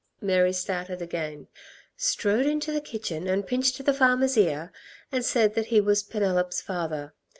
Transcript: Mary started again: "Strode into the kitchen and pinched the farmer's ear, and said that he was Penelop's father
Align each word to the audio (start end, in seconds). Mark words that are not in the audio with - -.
Mary 0.19 0.51
started 0.51 0.99
again: 0.99 1.47
"Strode 1.95 2.47
into 2.47 2.71
the 2.71 2.81
kitchen 2.81 3.27
and 3.27 3.45
pinched 3.45 3.85
the 3.85 3.93
farmer's 3.93 4.35
ear, 4.35 4.71
and 5.11 5.23
said 5.23 5.53
that 5.53 5.67
he 5.67 5.79
was 5.79 6.01
Penelop's 6.01 6.59
father 6.59 7.13